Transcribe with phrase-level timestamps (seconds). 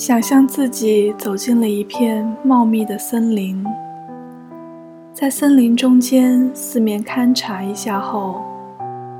[0.00, 3.62] 想象自己走进了一片茂密的森林，
[5.12, 8.40] 在森林中间四面勘察一下后，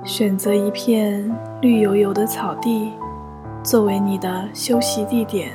[0.04, 1.30] 选择一片
[1.60, 2.92] 绿油油的草地
[3.62, 5.50] 作为你的休息地点。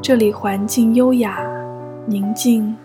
[0.00, 1.40] 这里环境优雅、
[2.06, 2.76] 宁静，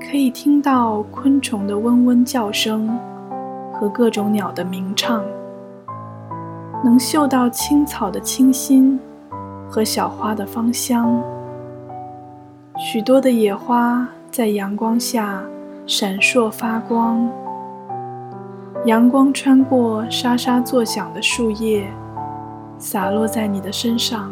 [0.00, 2.98] 可以听到昆虫的嗡嗡叫声
[3.70, 5.22] 和各种鸟的鸣唱。
[6.84, 9.00] 能嗅到青草的清新
[9.70, 11.18] 和小花的芳香，
[12.76, 15.42] 许多的野花在阳光下
[15.86, 17.26] 闪烁发光，
[18.84, 21.90] 阳光穿过沙沙作响的树叶，
[22.76, 24.30] 洒落在你的身上。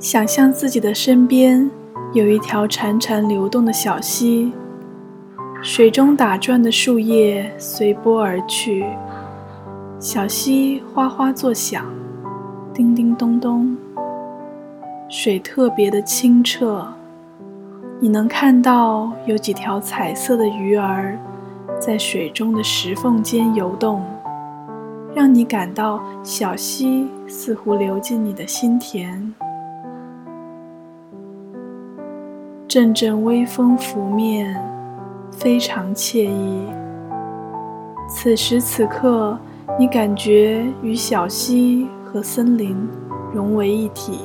[0.00, 1.70] 想象自己的身边
[2.14, 4.50] 有一条潺潺流动的小溪，
[5.60, 8.82] 水中打转的树叶随波而去，
[9.98, 11.84] 小溪哗哗作响，
[12.72, 13.76] 叮叮咚咚，
[15.10, 16.82] 水特别的清澈，
[18.00, 21.18] 你能看到有几条彩色的鱼儿
[21.78, 24.02] 在水中的石缝间游动，
[25.14, 29.34] 让你感到小溪似乎流进你的心田。
[32.70, 34.56] 阵阵微风拂面，
[35.32, 36.62] 非常惬意。
[38.08, 39.36] 此时此刻，
[39.76, 42.76] 你感觉与小溪和森林
[43.34, 44.20] 融为一体，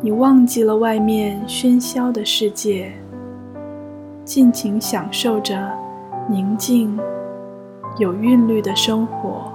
[0.00, 2.90] 你忘记了外面喧嚣的世界，
[4.24, 5.70] 尽情享受着
[6.28, 6.98] 宁静、
[7.96, 9.53] 有韵律的生活。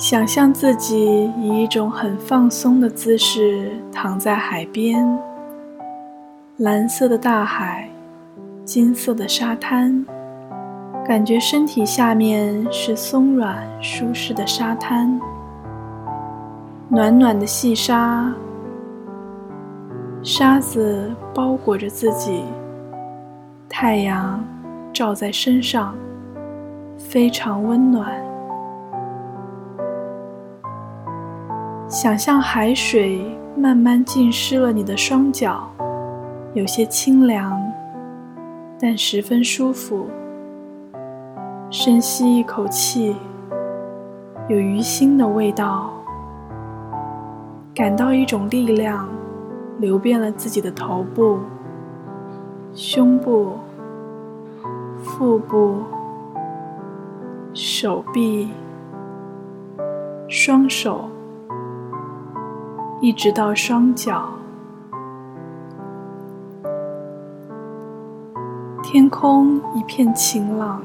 [0.00, 5.06] 想象自己以一种很放松的姿势躺在海边，
[6.56, 7.86] 蓝色的大海，
[8.64, 10.02] 金色的沙滩，
[11.06, 15.20] 感觉身体下面是松软舒适的沙滩，
[16.88, 18.32] 暖暖的细沙，
[20.22, 22.42] 沙子包裹着自己，
[23.68, 24.42] 太阳
[24.94, 25.94] 照在身上，
[26.96, 28.29] 非常温暖。
[31.90, 33.20] 想象海水
[33.56, 35.68] 慢慢浸湿了你的双脚，
[36.54, 37.60] 有些清凉，
[38.78, 40.06] 但十分舒服。
[41.68, 43.16] 深吸一口气，
[44.48, 45.90] 有鱼腥的味道，
[47.74, 49.08] 感到一种力量
[49.80, 51.40] 流遍了自己的头部、
[52.72, 53.54] 胸部、
[55.02, 55.82] 腹部、
[57.52, 58.48] 手臂、
[60.28, 61.08] 双手。
[63.02, 64.28] 一直到双脚，
[68.82, 70.82] 天空一片晴朗，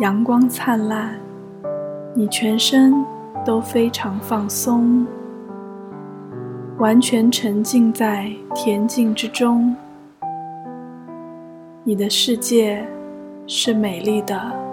[0.00, 1.14] 阳光灿烂，
[2.16, 2.92] 你全身
[3.44, 5.06] 都非常放松，
[6.78, 9.72] 完全沉浸在恬静之中。
[11.84, 12.84] 你的世界
[13.46, 14.63] 是美丽的。